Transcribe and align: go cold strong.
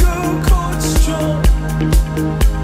go 0.00 0.42
cold 0.46 0.82
strong. 0.82 2.61